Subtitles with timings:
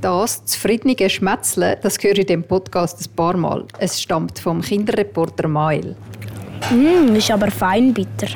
[0.00, 3.64] Das zufriedene Schmetzeln, das höre ich in dem Podcast ein paar Mal.
[3.78, 5.94] Es stammt vom Kinderreporter Mael.
[6.70, 8.28] Mm, ist aber feinbitter.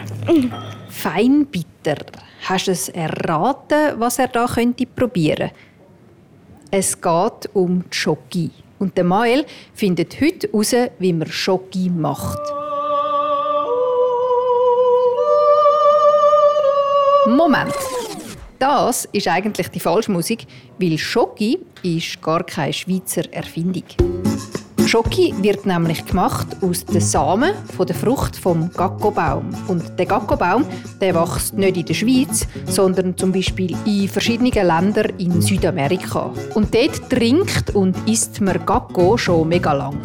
[0.88, 1.96] Feinbitter.
[2.48, 5.50] Hast du es erraten, was er da könnte probieren?
[6.70, 8.50] Es geht um Schoki.
[8.78, 9.44] Und der Mael
[9.74, 12.40] findet heute heraus, wie man Schoki macht.
[17.26, 17.91] Moment.
[18.62, 20.46] Das ist eigentlich die Falschmusik,
[20.78, 23.82] weil Schoki ist gar keine Schweizer Erfindung.
[24.86, 29.50] Schoki wird nämlich gemacht aus den Samen von der Frucht vom Gackobaum.
[29.66, 30.64] Und der Gackobaum
[31.00, 36.32] der wächst nicht in der Schweiz, sondern zum Beispiel in verschiedenen Ländern in Südamerika.
[36.54, 39.98] Und dort trinkt und isst man Gacko schon mega lang.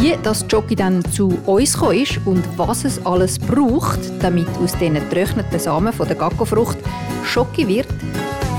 [0.00, 4.72] Wie das Jockey dann zu uns gekommen ist und was es alles braucht, damit aus
[4.72, 6.78] diesen getrockneten Samen von der Gaccofrucht
[7.22, 7.86] Schoki wird,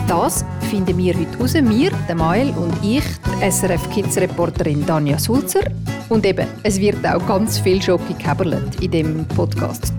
[0.08, 1.56] das finden wir heute raus.
[1.56, 5.62] Wir, der Mael und ich, die SRF Kids Reporterin Danja Sulzer.
[6.10, 9.92] Und eben, es wird auch ganz viel Schoki gehaberlet in dem Podcast.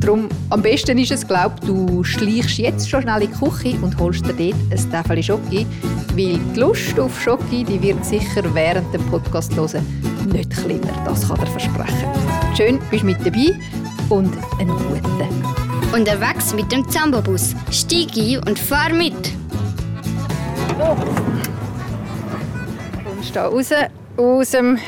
[0.00, 3.98] Darum, am besten ist es, glaub, du schleichst jetzt schon schnell in die Küche und
[3.98, 5.66] holst dir dort ein Täfel Schoki,
[6.20, 9.86] weil die Lust auf Schoki, die wird sicher während dem Podcast hören
[10.32, 10.92] nicht kleiner.
[11.04, 12.08] Das kann er versprechen.
[12.56, 13.58] Schön, bist du mit dabei
[14.10, 15.44] und einen guten.
[15.92, 17.54] Unterwegs mit dem Zambobus.
[17.70, 19.14] Stieg ein und fahr mit.
[23.04, 23.70] kommst da raus
[24.16, 24.78] aus dem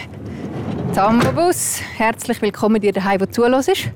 [0.93, 1.81] Zambobus.
[1.97, 3.91] Herzlich willkommen dir daheim, wo du zuhörst.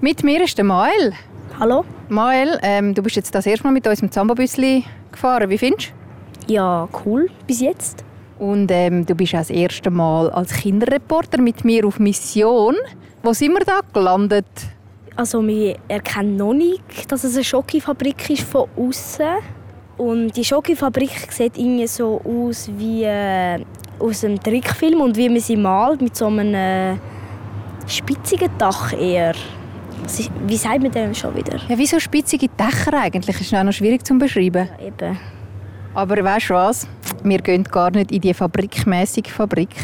[0.00, 1.14] Mit mir ist der Mael.
[1.58, 1.84] Hallo?
[2.08, 5.48] Mael, ähm, du bist jetzt das erste Mal mit unserem Zambobüsli gefahren.
[5.48, 5.94] Wie findest
[6.46, 7.28] Ja, cool.
[7.46, 8.04] Bis jetzt.
[8.38, 12.74] Und ähm, du bist auch das erste Mal als Kinderreporter mit mir auf Mission.
[13.22, 14.46] Wo sind wir da gelandet?
[15.16, 19.24] Also wir erkennen noch nicht, dass es eine Schokofabrik ist von außen.
[19.96, 23.60] Und die Schokofabrik sieht irgendwie so aus wie äh,
[24.00, 26.96] aus einem Trickfilm und wie man sie malt mit so einem äh,
[27.86, 29.34] spitzigen Dach eher.
[30.04, 31.60] Ist- Wie sagt man dem schon wieder?
[31.68, 33.40] Ja, wie so spitzige Dächer eigentlich.
[33.40, 34.68] Ist auch noch schwierig zu beschreiben.
[34.80, 35.16] Ja, eben.
[35.94, 36.88] Aber weißt du was?
[37.22, 39.74] Wir gehen gar nicht in die fabrikmäßige Fabrik,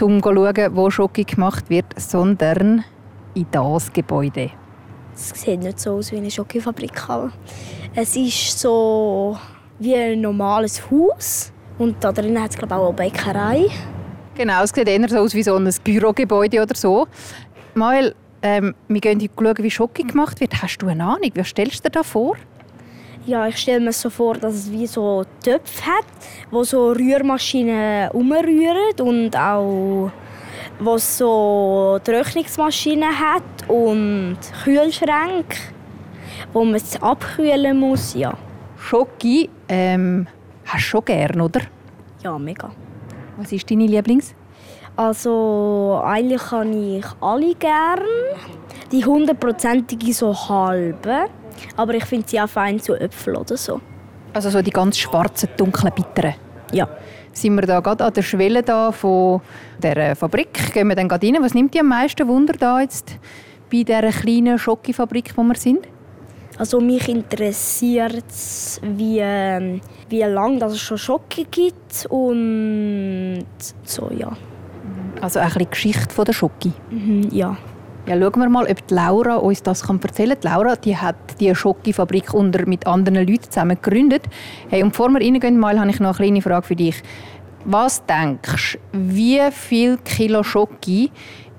[0.00, 2.84] um zu schauen, wo Schoki gemacht wird, sondern
[3.34, 4.50] in das Gebäude.
[5.14, 6.92] Es sieht nicht so aus wie eine Schokofabrik.
[7.94, 9.38] Es ist so
[9.78, 11.50] wie ein normales Haus.
[11.78, 13.66] Und da drin hat es glaube ich, auch eine Bäckerei.
[14.34, 17.06] Genau, es sieht eher so aus wie so ein Bürogebäude oder so.
[17.74, 20.62] Mael, ähm, wir gehen heute schauen, wie Schoki gemacht wird.
[20.62, 21.30] Hast du eine Ahnung?
[21.34, 22.36] Was stellst du dir da vor?
[23.26, 26.04] Ja, ich stelle mir so vor, dass es wie so Töpfe hat,
[26.50, 30.10] wo so Rührmaschinen umrühren und auch
[30.78, 35.56] wo es so Trocknungsmaschinen hat und Kühlschränke,
[36.52, 38.14] wo man es abkühlen muss.
[38.14, 38.34] Ja,
[38.76, 40.28] Schoki ähm,
[40.64, 41.62] hast du schon gern, oder?
[42.22, 42.70] ja mega.
[43.36, 44.34] Was ist deine Lieblings?
[44.96, 48.00] Also eigentlich habe ich alle gern.
[48.90, 51.26] Die hundertprozentige so halbe.
[51.76, 53.80] Aber ich finde sie auch fein zu Äpfel oder so.
[54.32, 56.34] Also so die ganz schwarzen, dunklen, bitteren.
[56.72, 56.88] Ja.
[57.32, 59.40] Sind wir da gerade an der Schwelle da von
[59.82, 60.72] der Fabrik?
[60.72, 61.36] Gehen wir dann gerade rein?
[61.40, 63.18] Was nimmt dich am meisten Wunder da jetzt
[63.70, 65.86] bei dieser kleinen Schokifabrik, wo wir sind?
[66.58, 68.24] Also mich interessiert
[68.82, 73.44] wie, ähm, wie lange das es schon Schocke gibt und
[73.84, 74.32] so, ja.
[75.20, 76.72] Also ein bisschen Geschichte von der Schoki.
[76.90, 77.56] Mhm, ja.
[78.06, 80.40] Ja, schauen wir mal, ob die Laura uns das kann erzählen kann.
[80.40, 84.22] Die Laura die hat die Schokifabrik unter mit anderen Leuten zusammen gegründet.
[84.68, 87.02] Hey, und bevor wir reingehen, mal, habe ich noch eine kleine Frage für dich.
[87.64, 91.10] Was denkst du, wie viel Kilo Schoki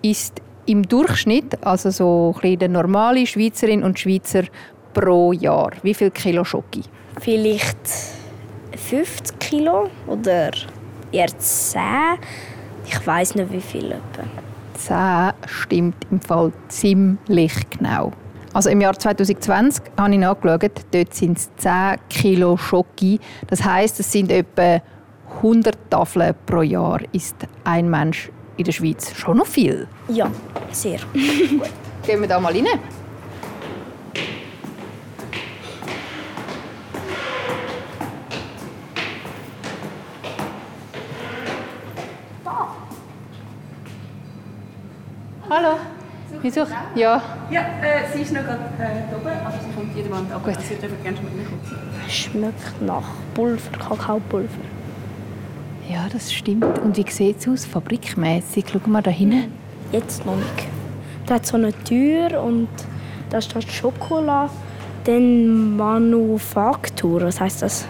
[0.02, 4.44] ist im Durchschnitt, also so ein der normale Schweizerin und Schweizer
[4.94, 5.72] pro Jahr?
[5.84, 6.84] Wie viel Kilo Schoki?
[7.19, 7.78] Vielleicht
[8.74, 10.52] 50 Kilo oder
[11.12, 11.81] eher 10.
[12.86, 13.91] Ich weiß nicht wie viel.
[13.91, 14.47] Etwa.
[14.77, 18.12] 10 stimmt im Fall ziemlich genau.
[18.53, 23.19] Also im Jahr 2020 habe ich nachgeschaut, dort sind es 10 Kilo Schoki.
[23.47, 24.81] Das heisst, es sind etwa
[25.38, 27.00] 100 Tafeln pro Jahr.
[27.12, 29.88] Ist ein Mensch in der Schweiz schon noch viel?
[30.07, 30.31] Ja,
[30.71, 31.00] sehr.
[31.13, 32.65] Gehen wir da mal rein.
[46.47, 46.61] Wieso?
[46.95, 47.21] Ja.
[47.51, 50.45] Ja, äh, sie ist noch gerade äh, oben, aber sie kommt jede Wand ab.
[50.45, 50.55] Gut.
[50.55, 51.59] Also, Sie dürfen gerne schon mitkommen.
[52.07, 53.03] Schmeckt nach
[53.33, 54.47] Pulver, Kakaopulver.
[55.89, 56.79] Ja, das stimmt.
[56.79, 58.63] Und wie sieht es aus, fabrikmäßig?
[58.71, 59.51] Schau mal da hinten.
[59.91, 60.67] Jetzt noch nicht.
[61.25, 62.69] Da hat so eine Tür und
[63.29, 64.49] da steht Schokolade.
[65.03, 67.85] Dann Manufaktur, was heißt das?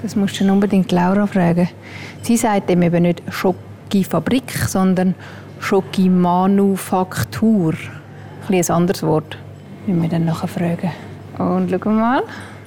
[0.00, 1.68] Das musst du unbedingt Laura fragen.
[2.22, 5.14] Sie sagt dem eben nicht Schokifabrik, sondern
[5.60, 7.74] Schokimanufaktur.
[8.48, 9.36] Ein, ein anderes Wort.
[9.86, 10.90] Müssen wir dann nachher fragen.
[11.38, 12.22] Und schauen wir mal,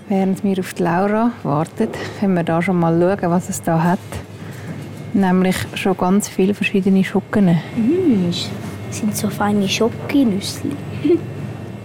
[0.08, 1.90] während wir auf die Laura warten,
[2.20, 4.00] können wir da schon mal schauen, was es da hat.
[5.14, 7.58] Nämlich schon ganz viele verschiedene Schocken.
[7.76, 8.50] Mm, das
[8.98, 10.68] sind so feine Schokinüsse.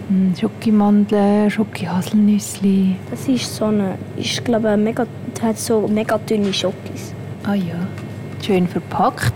[0.09, 2.95] Mm, Schokimandeln, Schokihaselnüsse.
[3.11, 5.05] Das ist so eine, ich glaube, mega,
[5.41, 7.13] hat so mega dünne Schokis.
[7.43, 7.75] Ah ja.
[8.41, 9.33] Schön verpackt.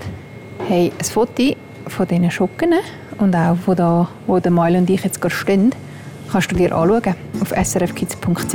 [0.74, 1.54] Hey, ein Foto
[1.88, 2.76] von diesen Schocken
[3.18, 5.76] und auch von da, wo der Mail und ich jetzt gerade stehen,
[6.32, 8.54] kannst du dir anschauen auf srfkids.ch.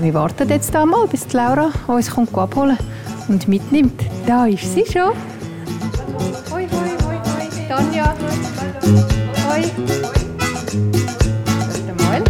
[0.00, 2.78] Wir warten jetzt da mal, bis Laura uns kommt abholen
[3.28, 4.00] und mitnimmt.
[4.26, 5.12] Da ist sie schon.
[6.50, 7.48] Hoi, hoi, hoi, hoi.
[7.68, 8.14] Tanja.
[9.46, 9.60] Hoi.
[12.08, 12.24] Mail.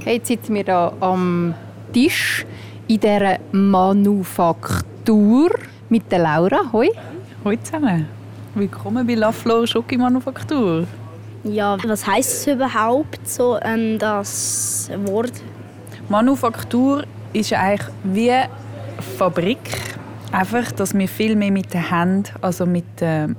[0.00, 1.54] Okay, jetzt sitzen wir hier am
[1.92, 2.44] Tisch
[2.88, 5.50] in dieser Manufaktur
[5.88, 6.72] mit der Laura.
[6.72, 6.88] Hoi.
[7.42, 8.06] Hallo zusammen.
[8.54, 10.86] Willkommen bei La Flor Schokimanufaktur.
[11.42, 15.32] Ja, was heißt es überhaupt so, ähm, das Wort?
[16.10, 18.50] Manufaktur ist eigentlich wie eine
[19.16, 19.58] Fabrik.
[20.32, 23.30] Einfach, dass wir viel mehr mit den Händen, also mit der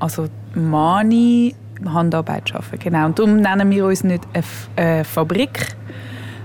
[0.00, 0.26] also
[0.56, 1.54] Mani,
[1.84, 2.80] Handarbeit arbeiten.
[2.80, 3.06] Genau.
[3.06, 5.76] Und darum nennen wir uns nicht eine, eine Fabrik,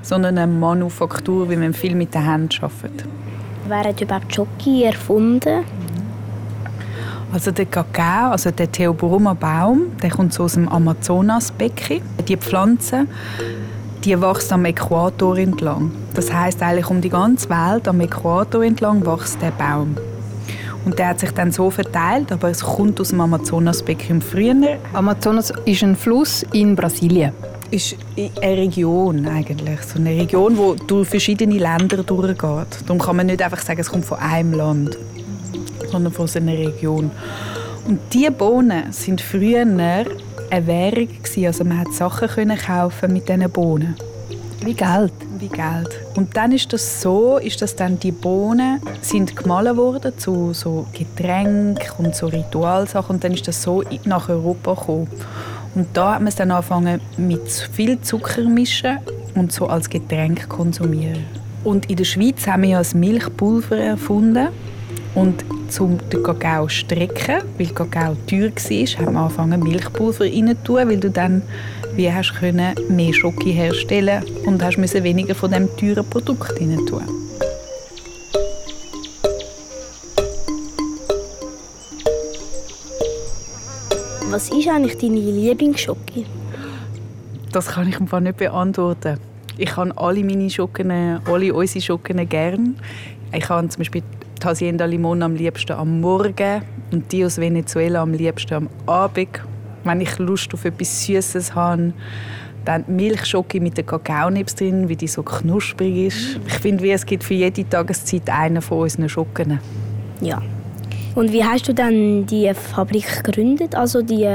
[0.04, 3.10] sondern eine Manufaktur, weil wir viel mit den Händen arbeiten.
[3.68, 5.66] Wer hat überhaupt Schoki erfunden?
[7.38, 12.02] Also der Kakao, also der Theobroma Baum, der kommt so aus dem Amazonasbecken.
[12.28, 13.06] Die Pflanze,
[14.04, 15.92] die wächst am Äquator entlang.
[16.16, 19.96] Das heißt eigentlich um die ganze Welt am Äquator entlang wächst der Baum.
[20.84, 24.80] Und der hat sich dann so verteilt, aber es kommt aus dem Amazonasbecken früher.
[24.94, 27.34] Amazonas ist ein Fluss in Brasilien.
[27.70, 27.98] Ist
[28.42, 32.80] eine Region eigentlich, so eine Region, die durch verschiedene Länder durchgeht.
[32.88, 34.98] Darum kann man nicht einfach sagen, es kommt von einem Land
[35.92, 37.12] sondern von so einer Region.
[37.88, 40.06] Und diese Bohnen sind früher eine
[40.68, 41.10] Währung
[41.46, 43.96] Also man konnte Sachen können kaufen mit diesen Bohnen.
[44.64, 45.14] Wie Geld.
[45.40, 45.90] Wie Geld.
[46.16, 50.88] Und dann ist das so, ist dass dann die Bohnen sind gemahlen worden zu so
[50.92, 55.08] Getränken und so Ritualsachen und dann ist das so nach Europa gekommen.
[55.76, 58.98] Und da hat man es dann angefangen mit viel Zucker mischen
[59.36, 61.24] und so als Getränk konsumieren.
[61.64, 64.48] Und in der Schweiz haben wir ja das Milchpulver erfunden
[65.14, 65.46] und
[65.80, 70.90] um den Kakao zu strecken, weil Kakao teuer war, haben wir angefangen Milchpulver rein tun,
[70.90, 71.42] weil du dann
[71.96, 76.78] wie hast können, mehr Schoki herstellen und hast müssen weniger von dem teuren Produkt rein
[76.86, 77.02] tun.
[84.30, 86.26] Was ist eigentlich deine Lieblingsschoki?
[87.52, 89.18] Das kann ich einfach nicht beantworten.
[89.58, 92.76] Ich habe alle meine Schocken, alle unsere Schocken gern.
[93.34, 94.04] Ich habe zum Beispiel
[94.40, 96.62] die Hacienda Limon am liebsten am Morgen
[96.92, 99.30] und die aus Venezuela am liebsten am Abend.
[99.84, 101.94] Wenn ich Lust auf etwas Süßes habe,
[102.66, 106.40] dann Milchschoki mit der Kakaonibs drin, wie die so knusprig ist.
[106.46, 109.60] Ich finde, es gibt für jede Tageszeit einen von unseren Schocken.
[110.20, 110.42] Ja.
[111.16, 113.76] Und wie hast du dann die Fabrik gegründet?
[113.76, 114.28] Also die,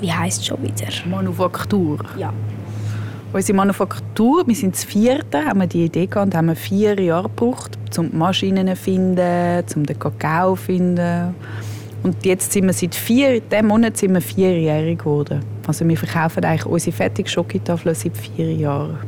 [0.00, 0.88] wie heißt es schon wieder?
[1.08, 1.98] Manufaktur.
[2.18, 2.32] Ja.
[3.32, 7.28] Unsere Manufaktur, wir sind das vierte, haben wir die Idee gehabt und haben vier Jahre
[7.28, 11.34] gebraucht, um die Maschinen zu finden, um den Kakao zu finden.
[12.02, 15.44] Und jetzt sind wir seit vier, diesem Monat sind wir vierjährig geworden.
[15.64, 18.98] Also wir verkaufen eigentlich unsere fertige Schokotafeln seit vier Jahren.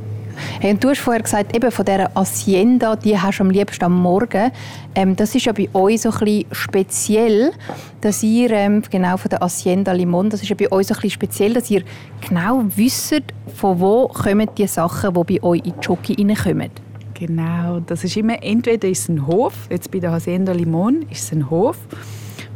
[0.60, 3.84] Hey, und du hast vorher gesagt, eben von dieser Hacienda, die hast du am liebsten
[3.84, 4.50] am Morgen.
[4.94, 7.52] Ähm, das ist ja bei euch so ein bisschen speziell,
[8.00, 11.00] dass ihr, ähm, genau von der Hacienda Limon, das ist ja bei euch so ein
[11.00, 11.82] bisschen speziell, dass ihr
[12.26, 13.22] genau wisst,
[13.54, 16.70] von wo kommen die Sachen, die bei euch in die Schoki reinkommen.
[17.14, 21.24] Genau, das ist immer, entweder ist es ein Hof, jetzt bei der Hacienda Limon ist
[21.24, 21.76] es ein Hof,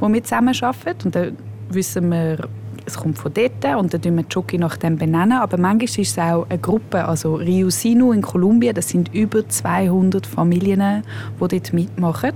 [0.01, 1.37] wo wir zusammen arbeiten und dann
[1.71, 2.49] wissen wir
[2.87, 5.33] es kommt von dort und dann benennen wir die Schoki nach dem benennen.
[5.33, 9.47] Aber manchmal ist es auch eine Gruppe, also Rio Sinu in Kolumbien, das sind über
[9.47, 11.03] 200 Familien,
[11.41, 12.33] die dort mitmachen.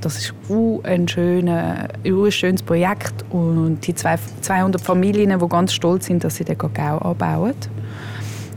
[0.00, 0.34] Das ist
[0.84, 6.44] ein, schöner, ein schönes Projekt und die 200 Familien, die ganz stolz sind, dass sie
[6.44, 7.54] den Kakao anbauen.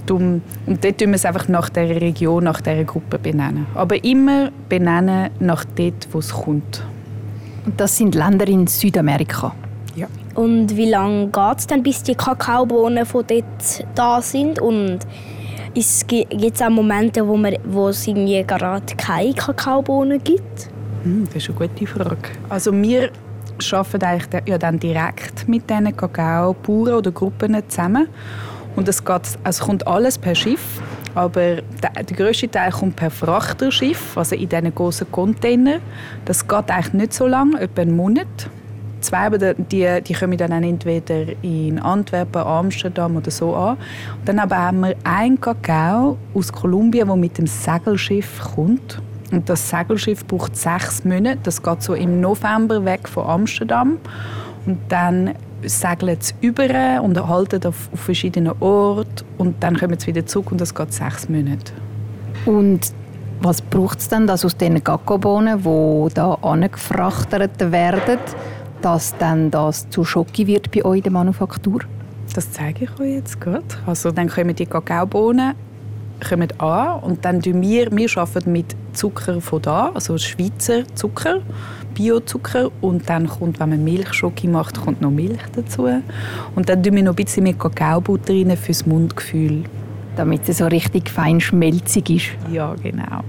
[0.10, 3.68] Und dort tun wir es einfach nach der Region, nach der Gruppe benennen.
[3.75, 6.84] Aber immer benennen nach dort, wo es kommt.
[7.66, 9.54] Und das sind Länder in Südamerika?
[10.36, 14.60] Und wie lange geht es dann, bis die Kakaobohnen von dort da sind?
[14.60, 15.00] Und
[16.08, 20.70] gibt es auch Momente, wo, man, wo es irgendwie gerade keine Kakaobohnen gibt?
[21.04, 22.18] Hm, das ist eine gute Frage.
[22.50, 23.12] Also wir
[23.72, 28.08] arbeiten eigentlich ja dann direkt mit diesen Kakaobauern oder Gruppen zusammen.
[28.76, 30.82] Und es, geht, also kommt alles per Schiff,
[31.16, 35.80] aber der, der grösste Teil kommt per Frachterschiff, also in diesen großen Container.
[36.26, 38.28] Das geht eigentlich nicht so lange, etwa einen Monat.
[39.01, 43.77] Zwei die, die kommen dann entweder in Antwerpen, Amsterdam oder so an.
[44.20, 49.01] Und dann aber haben wir einen Kakao aus Kolumbien, der mit dem Segelschiff kommt.
[49.32, 51.39] Und das Segelschiff braucht sechs Monate.
[51.44, 53.98] Das geht so im November weg von Amsterdam.
[54.65, 59.25] Und dann segeln sie über und halten auf, auf verschiedenen Orten.
[59.38, 61.74] Und dann kommen sie wieder zurück und das geht sechs Monate.
[62.46, 62.94] Und
[63.41, 68.20] was braucht es denn, dass aus diesen Gakobohnen, die da angefrachtet werden,
[68.82, 71.82] dass dann das zu Schoki wird bei euch in der Manufaktur?
[72.34, 73.64] Das zeige ich euch jetzt gerade.
[73.86, 75.56] Also dann kommen die Kakaobohnen
[76.20, 81.42] kommen an und dann tun wir, wir arbeiten mit Zucker von da, also Schweizer Zucker,
[81.94, 85.88] Biozucker und dann kommt, wenn man Milchschoki macht, kommt noch Milch dazu
[86.56, 89.64] und dann tun wir noch ein bisschen mit Kakaobutter rein fürs Mundgefühl.
[90.16, 92.26] Damit es so richtig fein schmelzig ist.
[92.52, 93.24] Ja, genau.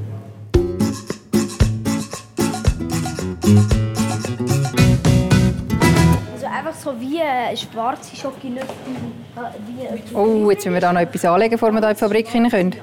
[6.70, 8.64] Einfach so wie äh, schwarze Schokolade.
[10.14, 12.48] Oh, jetzt müssen wir da noch etwas anlegen, bevor wir da in die Fabrik rein
[12.48, 12.76] können.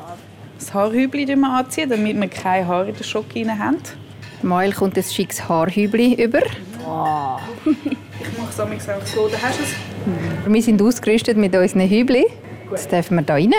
[0.60, 3.78] Das Haarhübli anziehen, damit wir keine Haare in der Schoki haben.
[4.42, 6.42] Mail kommt ein schickes Haarhübli über.
[6.86, 7.38] Oh.
[7.66, 9.30] ich mache es auch so.
[9.30, 10.54] Da hast du es.
[10.54, 12.26] Wir sind ausgerüstet mit unseren Hübli.
[12.70, 13.54] Jetzt dürfen wir da rein.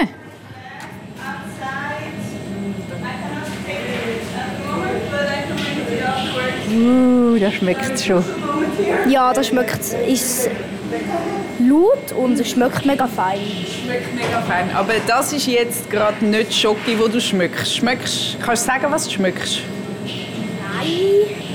[6.70, 8.22] Uh, da schmeckt es schon.
[9.08, 10.50] Ja, das schmeckt ist
[11.58, 13.38] laut und es schmeckt mega fein.
[13.84, 14.70] Schmeckt mega fein.
[14.74, 17.76] Aber das ist jetzt gerade nicht Schoki, wo du schmeckst.
[17.76, 18.36] schmeckst.
[18.40, 19.60] Kannst du sagen, was du schmeckst?
[20.04, 20.90] Nein,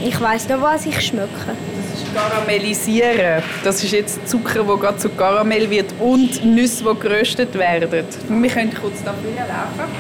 [0.06, 1.30] ich weiß nicht, was ich schmecke.
[1.46, 3.44] Das ist Karamellisieren.
[3.64, 8.06] Das ist jetzt Zucker, der gerade zu Karamell wird und Nüsse, die geröstet werden.
[8.30, 9.92] Wir können kurz da laufen.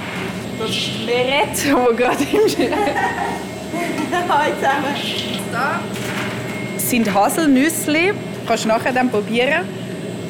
[0.59, 2.69] Das ist Meret, die gerade im
[4.29, 4.95] Hallo zusammen.
[5.51, 5.79] Da
[6.93, 8.13] sind Haselnüsse.
[8.47, 9.67] Kannst du nachher dann probieren.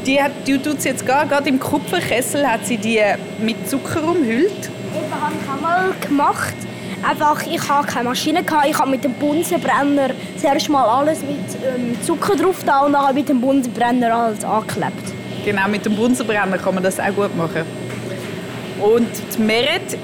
[0.05, 3.01] Die, hat, die tut sie jetzt gar, gerade im Kupferkessel hat sie die
[3.41, 4.69] mit Zucker umhüllt.
[4.95, 6.53] Eben habe ich auch mal gemacht.
[7.05, 8.67] Einfach, ich hatte keine Maschine, gehabt.
[8.69, 13.13] ich habe mit dem Bunsenbrenner zuerst mal alles mit ähm, Zucker drauf da und dann
[13.13, 15.11] mit dem Bunsenbrenner alles angeklebt.
[15.43, 17.63] Genau, mit dem Bunsenbrenner kann man das auch gut machen.
[18.81, 19.97] Und die Meret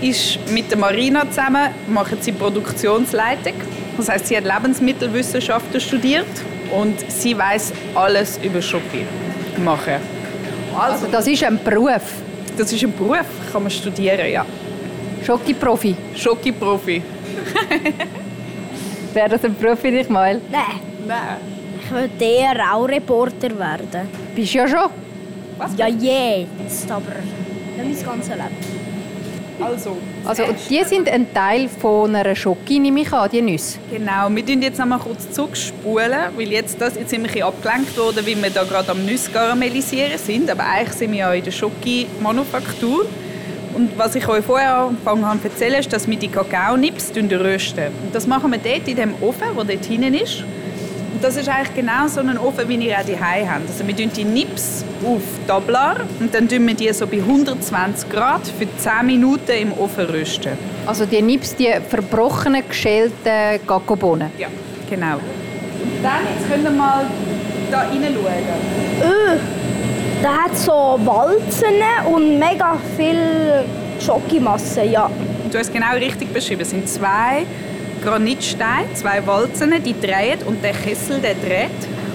[0.00, 3.54] ist mit der Marina zusammen, machen sie Produktionsleitung.
[3.96, 6.26] Das heißt, sie hat Lebensmittelwissenschaften studiert
[6.70, 9.06] und sie weiß alles über Schoki
[9.64, 9.94] machen.
[10.74, 12.02] Also, also, das ist ein Beruf?
[12.58, 14.44] Das ist ein Beruf, kann man studieren, ja.
[15.24, 15.94] Schoki-Profi?
[16.14, 17.02] Schoki-Profi.
[19.14, 20.40] Wäre das ein Beruf für dich mal?
[20.50, 20.80] Nein.
[21.06, 21.18] Nein.
[21.82, 24.08] Ich würde eher auch Reporter werden.
[24.34, 24.90] Bist du ja schon?
[25.56, 25.70] Was?
[25.76, 27.02] Ja, jetzt, aber
[27.82, 28.85] nicht mein ganzes Leben.
[29.60, 33.78] Also, also die sind ein Teil von einer Schoki, nehme ich an, die Nüsse?
[33.90, 37.32] Genau, wir tun jetzt noch mal kurz zurückspulen, weil jetzt, das, jetzt sind wir ein
[37.32, 41.18] bisschen abgelenkt worden, weil wir da gerade am Nüsse karamellisieren sind, aber eigentlich sind wir
[41.18, 43.06] ja in der Schoki-Manufaktur.
[43.74, 47.88] Und was ich euch vorher angefangen habe zu erzählen, ist, dass wir die Kakaonips rösten.
[48.04, 50.44] Und das machen wir dort in dem Ofen, der dort hinten ist.
[51.16, 53.70] Und das ist eigentlich genau so ein Ofen, wie ihr auch daheim habt.
[53.70, 58.10] Also wir tun die Nips auf Tablar und dann tun wir die so bei 120
[58.10, 60.58] Grad für 10 Minuten im Ofen rösten.
[60.84, 64.30] Also die Nips, die verbrochenen, geschälten Gakobohnen?
[64.36, 64.48] Ja,
[64.90, 65.14] genau.
[65.14, 67.06] Und dann, jetzt könnt ihr mal
[67.70, 68.12] da reinschauen.
[69.02, 69.38] Öh,
[70.22, 73.64] da hat so Walzen und mega viel
[74.04, 75.10] Schokimasse, ja.
[75.50, 76.60] Du hast genau richtig beschrieben.
[76.60, 77.46] Es sind zwei
[78.02, 81.70] Granitsteine, zwei Walzen, die drehen und der Kessel der dreht.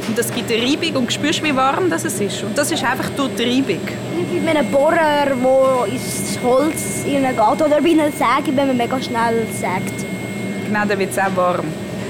[0.08, 2.44] Und das gibt eine Reibung und spürst, wie warm das ist.
[2.44, 3.88] Und das ist einfach durch die Reibung.
[4.32, 9.02] Wie bei einem Bohrer, der ins Holz geht oder bei einer Säge, wenn man mega
[9.02, 10.06] schnell sägt.
[10.66, 11.66] Genau, dann wird es auch warm.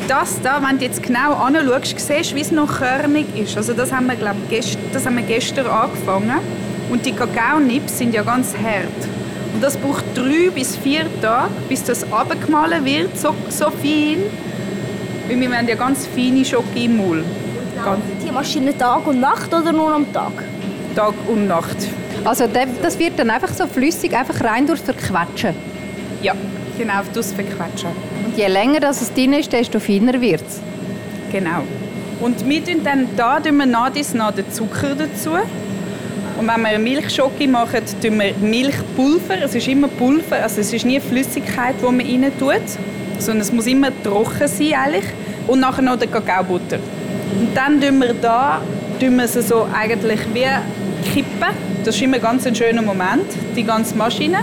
[0.08, 3.56] Das da, wenn du jetzt genau anschaust, siehst du, wie es noch körnig ist.
[3.56, 6.40] Also das haben wir, glaub, gest das haben wir gestern angefangen.
[6.90, 9.21] Und die Kakaonips sind ja ganz hart.
[9.54, 14.20] Und das braucht drei bis vier Tage, bis das abgemahlen wird, so, so fein.
[15.28, 17.24] Weil wir haben ja ganz feine Schoki im Maul.
[18.26, 20.32] Die Maschine Tag und Nacht oder nur am Tag?
[20.96, 21.78] Tag und Nacht.
[22.24, 25.56] Also das wird dann einfach so flüssig, einfach rein durchs Verquetschen?
[26.22, 26.36] Ja,
[26.78, 27.90] genau, durchs Verquetschen.
[28.26, 30.60] Und je länger das es drin ist, desto feiner wird es?
[31.32, 31.64] Genau.
[32.20, 34.06] Und wir tun dann da tun wir nach den
[34.52, 35.32] Zucker dazu.
[36.42, 39.44] Und wenn wir Milchschoki machen, tun wir Milchpulver.
[39.44, 42.80] Es ist immer Pulver, also es ist nie Flüssigkeit, die man rein tut,
[43.20, 45.06] sondern es muss immer trocken sein eigentlich.
[45.46, 46.80] Und nachher noch die Kakaobutter.
[47.40, 48.60] Und dann tun wir da
[49.00, 50.48] tun wir sie so eigentlich wie
[51.14, 51.56] kippen.
[51.86, 54.40] Das ist immer ganz ein schöner Moment, die ganze Maschine.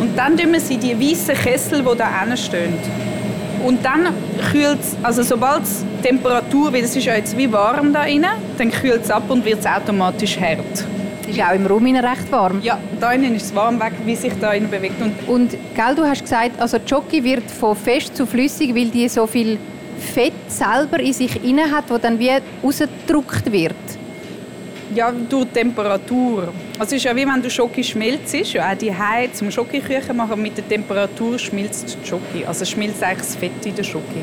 [0.00, 2.74] Und dann tun wir sie die weißen Kessel, die da stehen.
[3.64, 4.08] Und dann
[4.50, 8.26] kühlt es, also sobald die Temperatur, weil es ist ja jetzt wie warm da drin,
[8.58, 10.91] dann kühlt es ab und wird es automatisch hart.
[11.22, 12.60] Es ist auch im Raum recht warm.
[12.62, 15.00] Ja, da innen ist es warm, weg, wie sich da innen bewegt.
[15.00, 19.08] Und, und gell, du hast gesagt, also Jockey wird von fest zu flüssig, weil die
[19.08, 19.58] so viel
[19.98, 23.74] Fett selber in sich inne hat, wo dann wie rausgedrückt wird.
[24.94, 26.52] Ja, durch die Temperatur.
[26.78, 28.34] Also es ist ja wie wenn du Schoki schmilzt.
[28.52, 32.44] Ja, auch die Heiz zum Schokiküchen machen mit der Temperatur schmilzt die Schoki.
[32.46, 34.22] Also schmilzt eigentlich das Fett in der Schoki.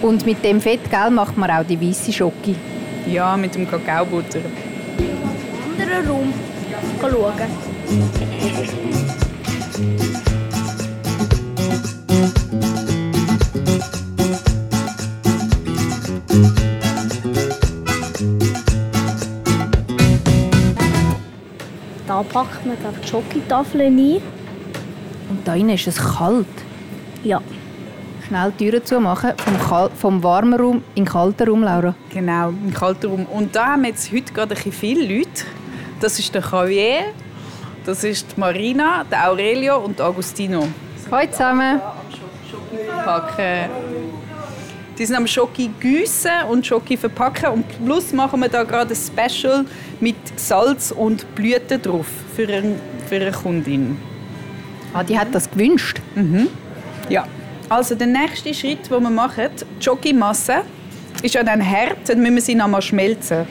[0.00, 2.54] Und mit dem Fett gell, macht man auch die weiße Schoki?
[3.06, 4.40] Ja, mit dem Kakaobutter.
[5.72, 6.32] Anderen Raum
[7.00, 7.32] schauen.
[22.06, 24.20] Da packt man die Schokotafeln ein.
[25.30, 26.46] Und da innen ist es kalt.
[27.24, 27.40] Ja.
[28.26, 31.94] Schnell die Türen zumachen, vom, Kal vom warmen Raum in den kalten Raum, Laura.
[32.10, 33.26] Genau, im kalten Raum.
[33.26, 35.44] Und da haben wir jetzt heute gerade ein viele Leute.
[36.02, 37.12] Das ist der Javier,
[37.86, 40.66] das ist die Marina, der Aurelio und Agustino.
[41.08, 41.80] Hallo zusammen.
[43.04, 43.70] Packen.
[44.98, 47.50] Die sind am Schoki gießen und Schoki verpacken.
[47.50, 49.64] Und plus machen wir da gerade ein Special
[50.00, 53.96] mit Salz und Blüten drauf für, ein, für eine Kundin.
[54.92, 56.00] Ah, die hat das gewünscht?
[56.16, 56.48] Mhm.
[57.10, 57.28] Ja.
[57.68, 60.62] Also der nächste Schritt, den wir machen, die Schokimasse,
[61.22, 63.46] ist ja dann hart, dann müssen wir sie noch mal schmelzen.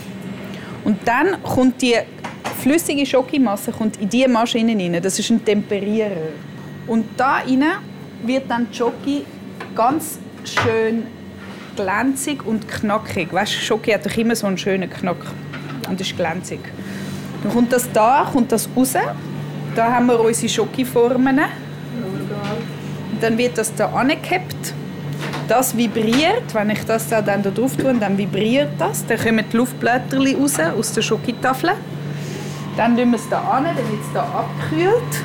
[0.84, 1.96] Und dann kommt die
[2.62, 5.02] flüssige Schokimasse kommt in diese Maschine rein.
[5.02, 6.30] Das ist ein Temperierer.
[6.88, 7.64] Und da rein
[8.24, 9.24] wird dann Schoki
[9.76, 11.04] ganz schön
[11.76, 13.34] glänzig und knackig.
[13.34, 15.18] Weißt, Schoki hat doch immer so einen schönen Knack
[15.90, 16.60] und ist glänzig.
[17.44, 18.94] Dann kommt das da, kommt das raus.
[19.76, 21.40] Da haben wir unsere Schokiformen.
[23.20, 24.74] Dann wird das da angehabt.
[25.48, 29.06] Das vibriert, wenn ich das da dann da drauf tue, dann vibriert das.
[29.06, 31.72] Dann kommen die Luftblätter raus aus der Schokitafel.
[32.78, 35.24] Dann tun wir es da an, dann wird es da abgekühlt.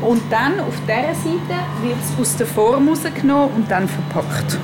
[0.00, 4.58] Und dann auf dieser Seite wird es aus der Form rausgenommen und dann verpackt.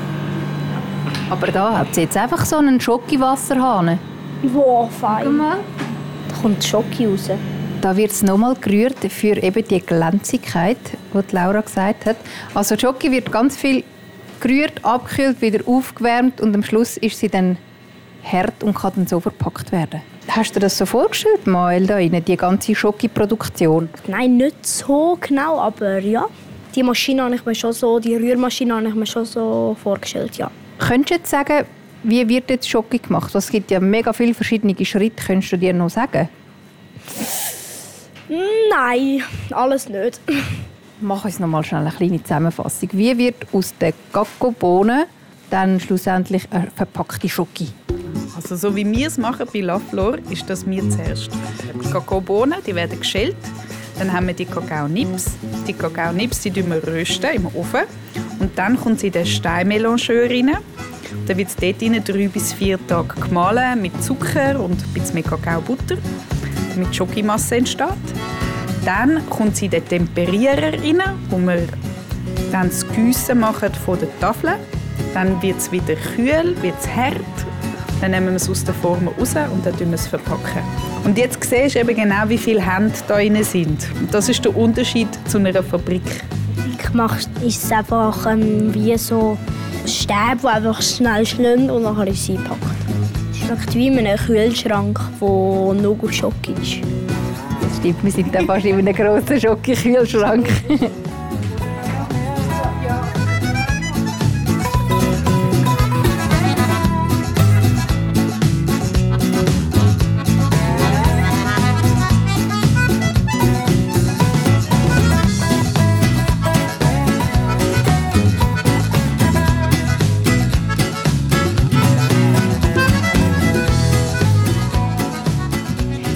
[1.30, 3.98] Aber da hat sie jetzt einfach so einen Schokiwasserhahn.
[4.52, 5.38] Wow, fein.
[5.38, 5.56] Da
[6.40, 7.30] kommt Schoki raus.
[7.80, 10.78] Da wird es nochmal gerührt für eben die Glänzigkeit,
[11.12, 12.16] die Laura gesagt hat.
[12.54, 13.84] Also Schoki wird ganz viel
[14.40, 17.58] gerührt, abgekühlt, wieder aufgewärmt und am Schluss ist sie dann
[18.22, 20.00] hart und kann dann so verpackt werden.
[20.28, 23.88] Hast du dir das so vorgestellt, Mael, da rein, die ganze Schoki-Produktion?
[24.06, 26.26] Nein, nicht so genau, aber ja.
[26.74, 30.36] Die Maschine habe ich mir schon so, die Rührmaschine habe ich mir schon so vorgestellt,
[30.36, 30.50] ja.
[30.78, 31.66] Könntest du jetzt sagen,
[32.02, 33.34] wie wird jetzt Schoki gemacht?
[33.34, 35.24] Es gibt ja mega viele verschiedene Schritte.
[35.24, 36.28] Könntest du dir noch sagen?
[38.28, 40.20] Nein, alles nicht.
[41.00, 42.88] Mach uns noch mal schnell eine kleine Zusammenfassung.
[42.92, 45.04] Wie wird aus den Gacko-Bohnen
[45.50, 47.68] dann schlussendlich eine verpackte Schoki?
[48.36, 51.30] Also so wie wir es machen bei La Flor, ist das wir zuerst.
[51.82, 53.36] Die Kakaobohnen, die werden geschält.
[53.98, 55.32] Dann haben wir die Kakaonips.
[55.66, 57.82] Die Kakaonips die wir rösten im Ofen.
[58.40, 60.50] Und dann kommt sie in den Steinmelangeur rein.
[61.26, 65.22] Dann wird es dort drei bis vier Tage gemahlen mit Zucker und ein bisschen mehr
[65.22, 65.96] Kakaobutter,
[66.74, 67.88] damit Schokimasse entsteht.
[68.84, 71.62] Dann kommt sie in den Temperierer rein, wo wir
[72.50, 74.56] dann das Gießen machen von der Tafel.
[75.14, 77.53] Dann wird es wieder kühl, wird es hart.
[78.04, 80.60] Dann nehmen wir es aus der Form raus und dann verpacken wir es verpacken.
[81.04, 83.88] Und jetzt siehst du eben genau, wie viele Hände da drin sind.
[83.98, 86.02] Und das ist der Unterschied zu einer Fabrik.
[86.86, 89.38] Gemacht ist es einfach ähm, wie so
[89.86, 92.60] Stäbe, die einfach schnell schnell und nachher ist sie eingepackt.
[93.32, 96.86] Es schmeckt wie in einem Kühlschrank, der nur Schoki ist.
[97.62, 100.46] Das stimmt, wir sind dann fast in einem grossen Schoki-Kühlschrank.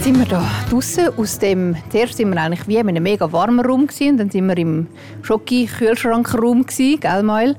[0.08, 3.60] sind wir da draußen aus dem, zuerst waren wir eigentlich wie in einem mega warmen
[3.60, 4.86] Raum gewesen, und dann sind wir im
[5.20, 7.56] Schoki-Kühlschrankraum gewesen, gell Mael?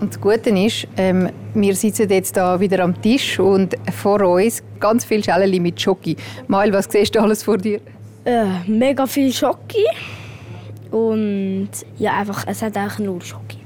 [0.00, 4.60] Und das Gute ist, ähm, wir sitzen jetzt da wieder am Tisch und vor uns
[4.80, 6.16] ganz viele Schälchen mit Schoki.
[6.48, 7.80] Mael, was siehst du alles vor dir?
[8.24, 9.86] Äh, mega viel Schoki
[10.90, 13.58] und ja einfach, es hat eigentlich nur Schoki.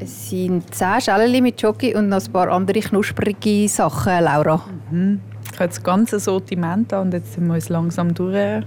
[0.00, 4.60] Es sind zehn Schälchen mit Schoki und noch ein paar andere knusprige Sachen, Laura.
[4.90, 5.31] Ich
[5.62, 8.64] habe das ganze Sortiment an und jetzt sind wir uns langsam durch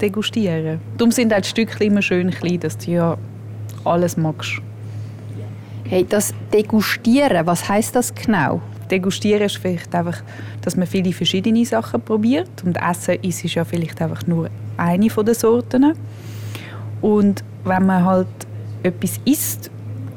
[0.00, 0.80] degustieren.
[0.96, 3.18] Darum sind auch die Stückchen immer schön klein, dass du ja
[3.84, 4.60] alles magst.
[5.84, 8.60] Hey, das Degustieren, was heißt das genau?
[8.90, 10.22] Degustieren ist vielleicht einfach,
[10.62, 15.26] dass man viele verschiedene Sachen probiert und Essen ist ja vielleicht einfach nur eine von
[15.26, 15.94] den Sorten.
[17.00, 18.28] Und wenn man halt
[18.82, 19.70] etwas isst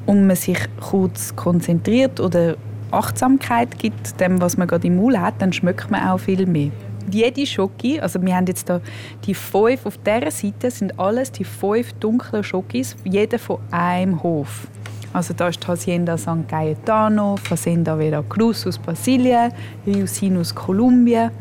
[0.05, 2.55] und man sich kurz konzentriert oder
[2.91, 6.71] Achtsamkeit gibt dem, was man gerade im Mund hat, dann schmeckt man auch viel mehr.
[7.10, 8.82] Jede Schoki, also wir haben jetzt da
[9.26, 14.67] die fünf auf dieser Seite sind alles die fünf dunklen Schokis, jeder von einem Hof.
[15.13, 19.52] Also da ist die Hacienda San Cayetano, Fazenda Veracruz aus Brasilien,
[19.86, 21.32] Riusin aus Kolumbien.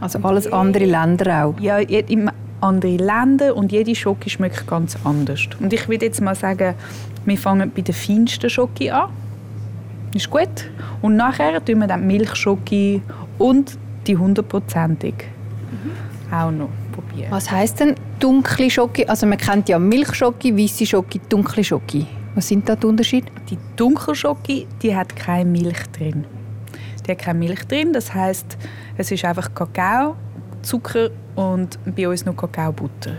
[0.00, 1.60] Also alles andere Länder auch.
[1.60, 5.48] Ja, im andere Länder und jede Schoki schmeckt ganz anders.
[5.60, 6.74] Und ich würde jetzt mal sagen,
[7.24, 9.10] wir fangen bei der feinsten Schoki an.
[10.16, 10.70] Ist gut.
[11.02, 13.02] Und nachher tun wir dann die Milchschoki
[13.38, 13.76] und
[14.06, 15.14] die hundertprozentig
[16.32, 17.30] auch noch probieren.
[17.30, 19.04] Was heißt denn dunkle Schoki?
[19.04, 22.06] Also man kennt ja Milchschoki, weiße Schoki, dunkle Schoki.
[22.34, 23.30] Was sind da die Unterschiede?
[23.50, 26.24] Die Dunkelschoki, die hat keine Milch drin.
[27.06, 28.56] Die hat keine Milch drin, das heißt,
[28.96, 30.16] es ist einfach Kakao,
[30.62, 33.12] Zucker und bei uns noch Kakaobutter.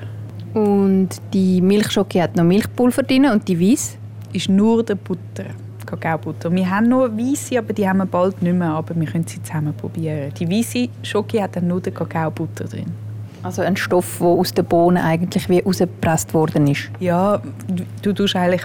[0.56, 3.98] Und die Milchschoki hat noch Milchpulver drin und die weiß.
[4.34, 5.46] Ist nur der Butter,
[5.88, 6.52] Kakaobutter.
[6.52, 9.42] Wir haben noch weiße, aber die haben wir bald nicht mehr, aber wir können sie
[9.42, 10.32] zusammen probieren.
[10.38, 12.92] Die weiße Schoki hat dann nur den Kakaobutter drin.
[13.42, 16.90] Also ein Stoff, der aus den Bohnen eigentlich wie rausgepresst worden ist.
[17.00, 17.42] Ja,
[18.02, 18.64] du, du eigentlich,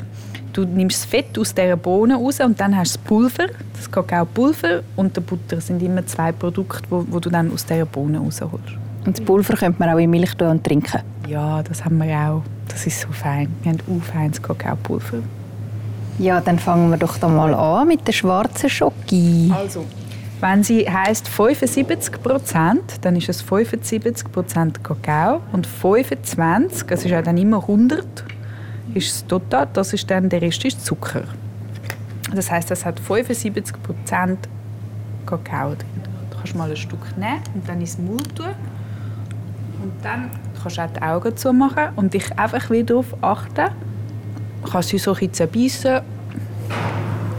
[0.53, 3.91] du nimmst das Fett aus dieser Bohne raus und dann hast du das Pulver, das
[3.91, 7.87] Kakaopulver und der Butter Das sind immer zwei Produkte, wo, wo du dann aus dieser
[7.87, 8.77] Bohne rausholst.
[9.05, 11.01] Und das Pulver könnte man auch in Milch tun und trinken.
[11.29, 12.43] Ja, das haben wir auch.
[12.69, 13.49] Das ist so fein.
[13.63, 15.19] Wir haben auch feines Kakaopulver.
[16.19, 19.53] Ja, dann fangen wir doch mal an mit der schwarzen Schoki.
[19.55, 19.85] Also,
[20.41, 27.39] wenn sie heisst 75% dann ist es 75% Kakao und 25, es ist ja dann
[27.39, 28.05] immer 100,
[28.95, 31.23] ist das total, das ist dann, der Rest ist Zucker.
[32.35, 33.77] Das heißt, es hat 75
[35.27, 35.87] Kakao drin.
[36.31, 38.47] Du kannst mal ein Stück nehmen und dann ins Mund tun.
[39.83, 43.71] Und dann kannst du auch die Augen zumachen und dich einfach wieder darauf achten.
[44.63, 46.01] Du kannst sie so ein bisschen zerbeissen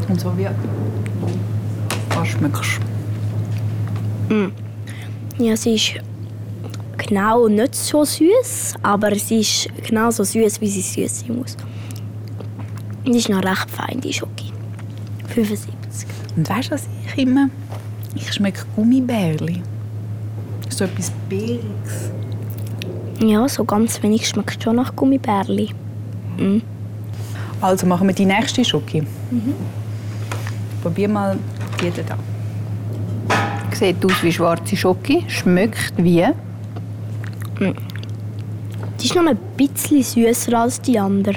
[0.09, 0.47] und so wie
[2.15, 2.79] was schmeckst.
[5.37, 5.93] Ja, sie ist
[6.97, 11.57] genau nicht so süß, aber sie ist genau so süß, wie sie süß sein muss.
[13.05, 14.51] Und ist noch recht fein, die Schoki.
[15.29, 16.07] 75.
[16.35, 17.49] Und weißt du, was ich immer?
[18.15, 19.61] Ich schmecke Gummibärli.
[20.69, 22.11] So etwas Beeriges.
[23.19, 25.69] Ja, so ganz wenig schmeckt schon nach Gummibärli.
[27.63, 29.03] Also machen wir die nächste Schoki.
[30.81, 31.37] Probier mal
[31.81, 32.17] die da.
[33.73, 36.25] Sieht aus wie schwarze Schoki, schmeckt wie.
[38.99, 41.35] Die ist noch ein bisschen süßer als die andere.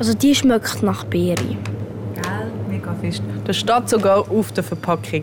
[0.00, 1.36] Also die schmeckt nach Beere.
[1.44, 2.50] Gell?
[2.68, 3.22] Mega fest.
[3.44, 5.22] Das steht sogar auf der Verpackung.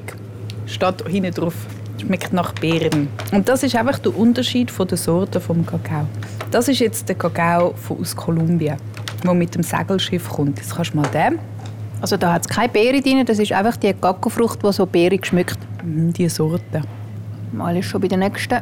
[0.67, 1.53] Steht hinten drauf.
[1.99, 3.09] Schmeckt nach Beeren.
[3.33, 6.07] Und das ist einfach der Unterschied von der Sorte vom Kakao.
[6.49, 8.77] Das ist jetzt der Kakao von- aus Kolumbien,
[9.23, 10.57] der mit dem Segelschiff kommt.
[10.59, 11.39] Jetzt kannst du mal den,
[12.01, 15.25] Also da hat es keine Beere drin, das ist einfach die Gacko-Frucht, die so beerig
[15.25, 15.57] schmeckt.
[15.83, 16.81] mhm, die Sorte.
[17.51, 18.57] Mal ist schon bei der nächsten.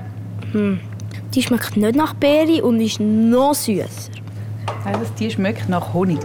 [1.34, 3.86] Die schmeckt nicht nach Beere und ist noch süßer.
[4.84, 6.20] Also die schmeckt nach Honig.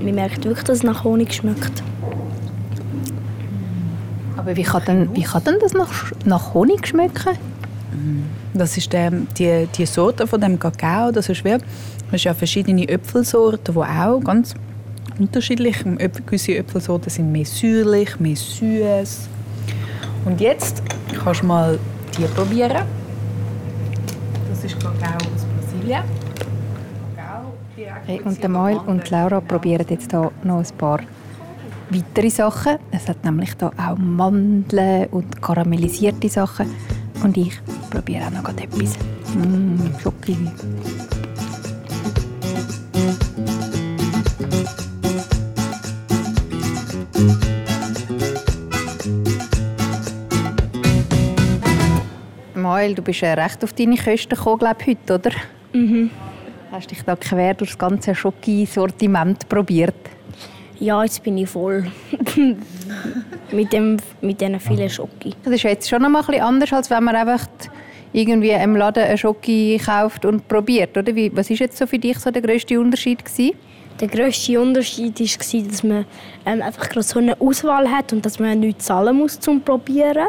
[0.00, 1.82] Man merkt wirklich, dass es nach Honig schmeckt.
[4.36, 5.90] Aber wie kann denn, wie kann denn das nach,
[6.24, 7.36] nach Honig schmecken?
[8.54, 11.10] Das ist der, die, die Sorte von dem Kakao.
[11.10, 11.62] Das ist wie, das
[12.12, 14.54] ist ja verschiedene Äpfelsorten, die auch ganz
[15.18, 15.76] unterschiedlich.
[15.76, 19.28] Äpfel- Gewisse Äpfelsorten sind mehr säuerlich, mehr süß.
[20.24, 20.82] Und jetzt
[21.24, 21.78] kannst du mal
[22.16, 22.84] die probieren.
[24.50, 26.02] Das ist Kakao aus Brasilien.
[28.06, 31.00] Hey, und der Mael und Laura probieren jetzt hier noch ein paar
[31.90, 32.76] weitere Sachen.
[32.90, 36.66] Es hat nämlich hier auch Mandeln und karamellisierte Sachen.
[37.22, 38.96] Und ich probiere auch noch gerade etwas.
[39.34, 40.36] Mmh, Schoki.
[52.54, 55.30] Mael, du bist ja recht auf deine Kosten gekommen, glaube ich, heute, oder?
[56.70, 59.94] Hast dich da quer durch das ganze Schoki-Sortiment probiert?
[60.78, 61.90] Ja, jetzt bin ich voll.
[63.52, 65.34] mit, dem, mit diesen vielen Schoki.
[65.42, 67.46] Das ist jetzt schon noch mal ein bisschen anders, als wenn man einfach
[68.12, 71.14] irgendwie im Laden einen Schoki kauft und probiert, oder?
[71.14, 73.54] Wie, was ist jetzt so für dich so der grösste Unterschied gewesen?
[74.00, 76.06] Der grösste Unterschied war, dass man
[76.46, 80.28] ähm, einfach gerade so eine Auswahl hat und dass man nichts zahlen muss zum Probieren.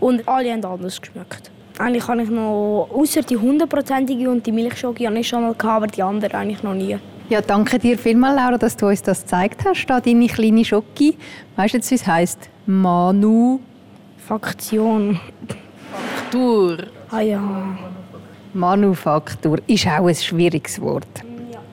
[0.00, 1.50] Und alle haben anders geschmeckt.
[1.78, 5.76] Eigentlich habe ich noch, außer die hundertprozentige und die Milchschoki, habe ich schon mal gehabt,
[5.76, 6.98] aber die anderen eigentlich noch nie.
[7.28, 11.16] Ja, danke dir vielmals, Laura, dass du uns das gezeigt hast, da deine kleine Schoki.
[11.56, 12.48] Weißt du jetzt, wie es heisst?
[12.66, 13.60] Manu.
[14.16, 15.20] Faktion.
[16.32, 16.78] Tour.
[17.10, 17.40] Ah ja.
[18.54, 21.06] Manufaktur ist auch ein schwieriges Wort.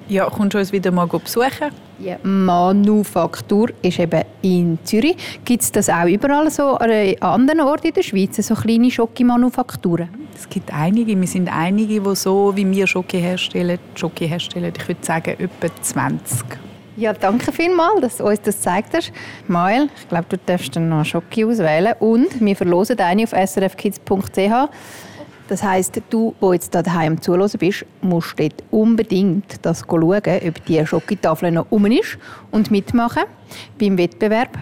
[0.07, 1.71] Ja, kommst du uns wieder mal besuchen?
[1.97, 2.17] Ja.
[2.23, 5.15] Manufaktur ist eben in Zürich.
[5.43, 10.09] Gibt es das auch überall so an anderen Orten in der Schweiz, so kleine Schoki-Manufakturen?
[10.35, 14.73] Es gibt einige, wir sind einige, die so wie wir Schoki herstellen, Schoki herstellen.
[14.77, 16.45] Ich würde sagen, etwa 20.
[16.97, 19.11] Ja, danke vielmals, dass du uns das gezeigt hast.
[19.47, 21.93] Mael, ich glaube, du darfst dann noch Schoki auswählen.
[21.99, 24.69] Und wir verlosen eine auf srfkids.ch.
[25.47, 30.65] Das heisst, du, der jetzt da daheim zuhören bist, musst dort unbedingt das schauen, ob
[30.65, 32.17] die Schokitafel noch um ist
[32.51, 33.23] und mitmachen
[33.79, 34.57] beim Wettbewerb.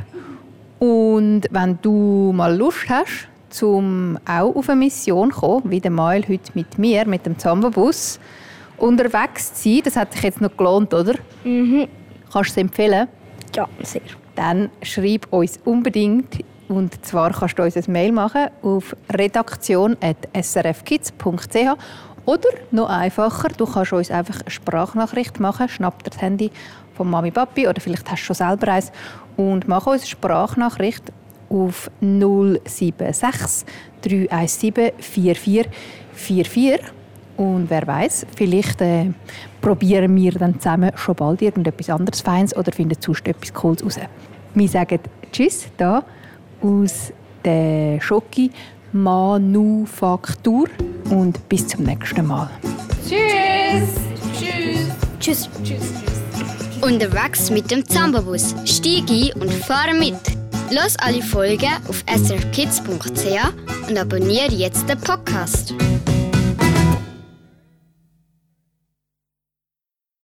[0.79, 5.91] Und wenn du mal Lust hast, zum auch auf eine Mission zu kommen, wie der
[5.91, 8.19] Mael heute mit mir, mit dem Zamba-Bus,
[8.77, 11.13] unterwegs zu sein, das hat sich jetzt noch gelohnt, oder?
[11.45, 11.87] Mhm.
[12.31, 13.07] Kannst du es empfehlen?
[13.55, 14.01] Ja, sehr.
[14.35, 21.77] Dann schreib uns unbedingt und zwar kannst du uns ein Mail machen auf redaktion.srfkids.ch
[22.25, 26.51] oder noch einfacher, du kannst uns einfach eine Sprachnachricht machen, schnapp dir das Handy
[26.95, 28.91] von Mami Papi oder vielleicht hast du schon selber eins
[29.35, 31.03] und mach uns eine Sprachnachricht
[31.49, 33.65] auf 076
[34.01, 36.93] 317 4444
[37.35, 39.11] und wer weiß, vielleicht äh,
[39.59, 43.99] probieren wir dann zusammen schon bald irgendetwas anderes Feines oder finden sonst etwas Cooles raus.
[44.53, 44.99] Wir sagen
[45.31, 46.03] Tschüss da
[46.63, 47.11] aus
[47.43, 48.51] der Schoki
[48.91, 50.67] Manufaktur
[51.09, 52.49] und bis zum nächsten Mal.
[55.19, 55.49] Tschüss.
[56.81, 58.55] Unterwegs mit dem Zambabus.
[58.65, 60.15] Stieg ein und fahre mit.
[60.69, 65.73] Los alle Folgen auf srkids.ch und abonniere jetzt den Podcast.